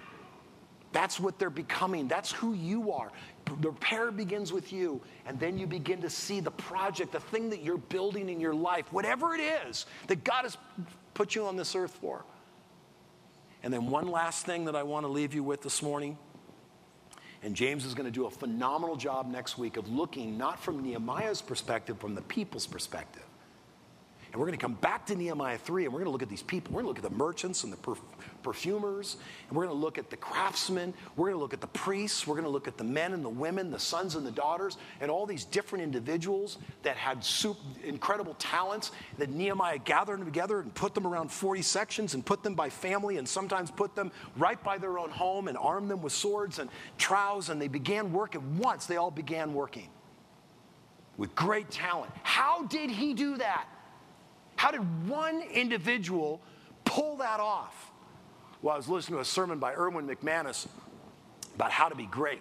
[0.92, 2.06] That's what they're becoming.
[2.06, 3.10] That's who you are.
[3.46, 7.50] The repair begins with you, and then you begin to see the project, the thing
[7.50, 10.56] that you're building in your life, whatever it is that God has
[11.14, 12.24] put you on this earth for.
[13.64, 16.18] And then, one last thing that I want to leave you with this morning.
[17.42, 20.82] And James is going to do a phenomenal job next week of looking not from
[20.82, 23.24] Nehemiah's perspective, from the people's perspective.
[24.34, 26.28] And we're going to come back to Nehemiah 3 and we're going to look at
[26.28, 26.74] these people.
[26.74, 28.00] We're going to look at the merchants and the perf-
[28.42, 29.16] perfumers.
[29.48, 30.92] And we're going to look at the craftsmen.
[31.14, 32.26] We're going to look at the priests.
[32.26, 34.76] We're going to look at the men and the women, the sons and the daughters,
[35.00, 40.58] and all these different individuals that had super, incredible talents that Nehemiah gathered them together
[40.58, 44.10] and put them around 40 sections and put them by family and sometimes put them
[44.36, 47.50] right by their own home and armed them with swords and trowels.
[47.50, 48.86] And they began work at once.
[48.86, 49.90] They all began working
[51.16, 52.12] with great talent.
[52.24, 53.68] How did he do that?
[54.64, 56.40] How did one individual
[56.86, 57.90] pull that off?
[58.62, 60.66] Well, I was listening to a sermon by Erwin McManus
[61.54, 62.40] about how to be great.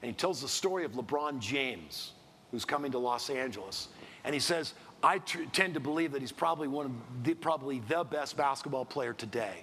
[0.00, 2.12] And he tells the story of LeBron James,
[2.50, 3.88] who's coming to Los Angeles.
[4.24, 6.92] And he says, I t- tend to believe that he's probably one of
[7.22, 9.62] the, probably the best basketball player today.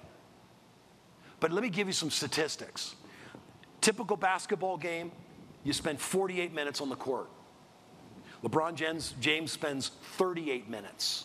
[1.40, 2.94] But let me give you some statistics.
[3.80, 5.10] Typical basketball game,
[5.64, 7.28] you spend 48 minutes on the court.
[8.44, 9.88] LeBron James, James spends
[10.18, 11.24] 38 minutes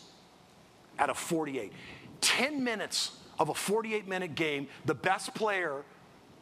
[0.98, 1.72] out of 48.
[2.20, 5.84] 10 minutes of a 48 minute game, the best player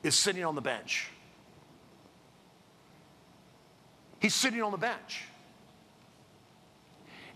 [0.03, 1.09] is sitting on the bench.
[4.21, 5.25] He's sitting on the bench.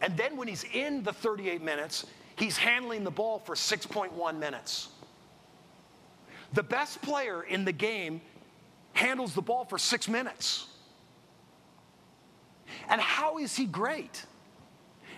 [0.00, 2.04] And then when he's in the 38 minutes,
[2.36, 4.88] he's handling the ball for 6.1 minutes.
[6.52, 8.20] The best player in the game
[8.92, 10.66] handles the ball for six minutes.
[12.88, 14.24] And how is he great?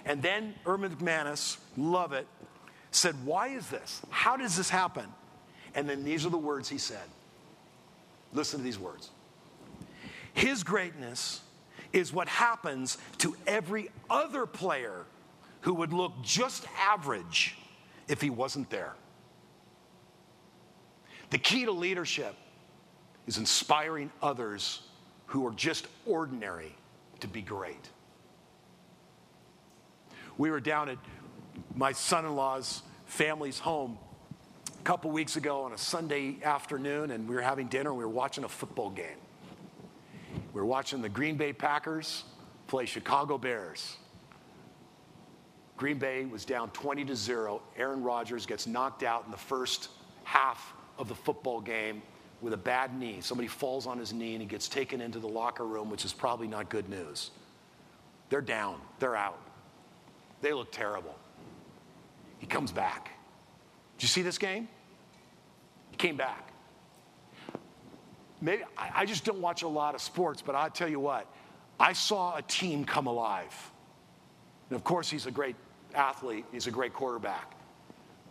[0.07, 2.27] And then Erwin McManus, love it,
[2.93, 4.01] said, Why is this?
[4.09, 5.07] How does this happen?
[5.75, 7.05] And then these are the words he said.
[8.33, 9.11] Listen to these words.
[10.33, 11.41] His greatness
[11.93, 15.05] is what happens to every other player
[15.63, 17.59] who would look just average
[18.09, 18.95] if he wasn't there.
[21.31, 22.37] The key to leadership
[23.27, 24.83] is inspiring others
[25.27, 26.73] who are just ordinary
[27.21, 27.91] to be great.
[30.39, 30.99] We were down at
[31.75, 33.99] my son in law's family's home
[34.79, 38.05] a couple weeks ago on a Sunday afternoon, and we were having dinner and we
[38.05, 39.19] were watching a football game.
[40.53, 42.25] We were watching the Green Bay Packers
[42.67, 43.97] play Chicago Bears.
[45.77, 47.63] Green Bay was down 20 to 0.
[47.77, 49.91] Aaron Rodgers gets knocked out in the first
[50.25, 52.03] half of the football game
[52.41, 53.19] with a bad knee.
[53.21, 56.13] Somebody falls on his knee and he gets taken into the locker room, which is
[56.13, 57.31] probably not good news.
[58.31, 59.39] They're down, they're out.
[60.41, 61.15] They look terrible.
[62.39, 63.11] He comes back.
[63.97, 64.69] Did you see this game?
[65.91, 66.53] He came back.
[68.41, 71.27] Maybe I just don't watch a lot of sports, but I'll tell you what,
[71.81, 73.55] I saw a team come alive.
[74.69, 75.57] And of course, he's a great
[75.95, 77.55] athlete, he's a great quarterback.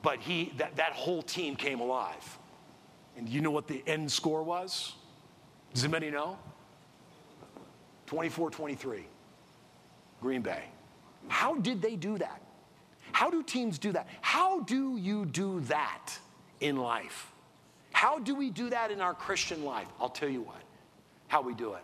[0.03, 2.37] But he that, that whole team came alive.
[3.17, 4.93] And you know what the end score was?
[5.73, 6.37] Does anybody know?
[8.05, 9.05] 24 23.
[10.21, 10.65] Green Bay.
[11.27, 12.41] How did they do that?
[13.11, 14.07] How do teams do that?
[14.21, 16.11] How do you do that
[16.59, 17.31] in life?
[17.93, 19.87] How do we do that in our Christian life?
[20.01, 20.61] I'll tell you what,
[21.27, 21.83] how we do it.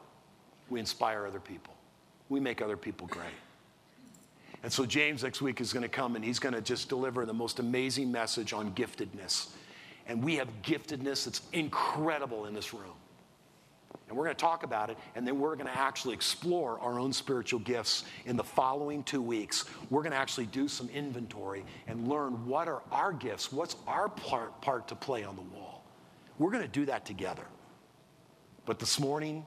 [0.70, 1.74] We inspire other people,
[2.30, 3.34] we make other people great.
[4.64, 7.26] And so, James next week is going to come and he's going to just deliver
[7.26, 9.50] the most amazing message on giftedness.
[10.08, 12.94] And we have giftedness that's incredible in this room.
[14.12, 17.00] And we're going to talk about it, and then we're going to actually explore our
[17.00, 19.64] own spiritual gifts in the following two weeks.
[19.90, 24.10] We're going to actually do some inventory and learn what are our gifts, what's our
[24.10, 25.86] part, part to play on the wall.
[26.40, 27.46] We're going to do that together.
[28.66, 29.46] But this morning,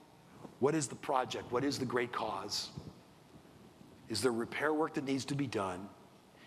[0.60, 1.52] what is the project?
[1.52, 2.70] What is the great cause?
[4.08, 5.86] Is there repair work that needs to be done?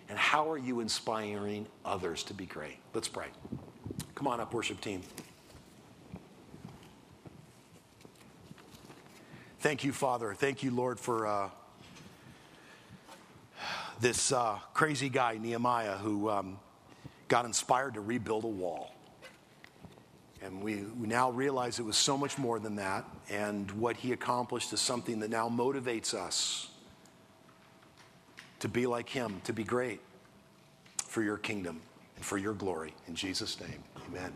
[0.09, 2.79] And how are you inspiring others to be great?
[2.95, 3.27] Let's pray.
[4.15, 5.03] Come on up, worship team.
[9.59, 10.35] Thank you, Father.
[10.35, 11.49] Thank you, Lord, for uh,
[13.99, 16.59] this uh, crazy guy, Nehemiah, who um,
[17.27, 18.93] got inspired to rebuild a wall.
[20.43, 23.05] And we, we now realize it was so much more than that.
[23.29, 26.69] And what he accomplished is something that now motivates us
[28.59, 30.01] to be like him, to be great
[31.03, 31.81] for your kingdom
[32.15, 32.93] and for your glory.
[33.07, 34.31] In Jesus' name, amen.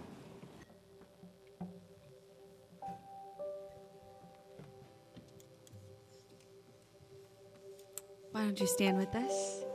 [8.31, 9.65] Why don't you stand with us?